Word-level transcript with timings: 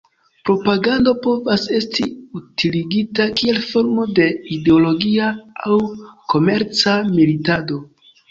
Propagando 0.49 1.11
povas 1.25 1.65
esti 1.79 2.05
utiligita 2.39 3.27
kiel 3.41 3.59
formo 3.73 4.07
de 4.19 4.25
ideologia 4.57 5.29
aŭ 5.73 5.77
komerca 6.35 6.97
militado. 7.13 7.79